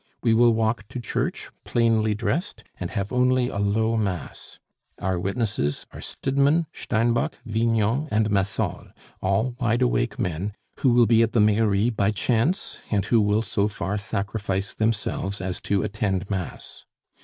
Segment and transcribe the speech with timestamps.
[0.23, 4.57] We will walk to church, plainly dressed, and have only a low mass.
[4.99, 8.87] Our witnesses are Stidmann, Steinbock, Vignon, and Massol,
[9.21, 13.43] all wide awake men, who will be at the mairie by chance, and who will
[13.43, 16.83] so far sacrifice themselves as to attend mass.